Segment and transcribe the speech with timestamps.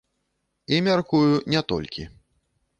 [0.77, 2.11] І, мяркую, не толькі.